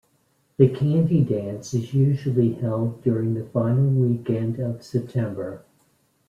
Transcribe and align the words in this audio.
The 0.57 0.67
Candy 0.67 1.23
Dance 1.23 1.75
is 1.75 1.93
usually 1.93 2.53
held 2.53 3.03
during 3.03 3.35
the 3.35 3.45
final 3.45 3.85
weekend 3.85 4.59
of 4.59 4.83
September. 4.83 5.63